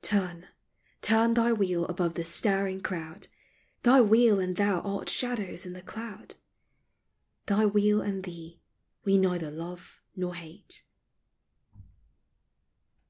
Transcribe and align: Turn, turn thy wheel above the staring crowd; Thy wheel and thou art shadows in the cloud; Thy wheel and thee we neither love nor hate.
Turn, 0.00 0.48
turn 1.02 1.34
thy 1.34 1.52
wheel 1.52 1.84
above 1.84 2.14
the 2.14 2.24
staring 2.24 2.80
crowd; 2.80 3.28
Thy 3.82 4.00
wheel 4.00 4.40
and 4.40 4.56
thou 4.56 4.80
art 4.80 5.10
shadows 5.10 5.66
in 5.66 5.74
the 5.74 5.82
cloud; 5.82 6.36
Thy 7.44 7.66
wheel 7.66 8.00
and 8.00 8.24
thee 8.24 8.62
we 9.04 9.18
neither 9.18 9.50
love 9.50 10.00
nor 10.16 10.34
hate. 10.34 10.84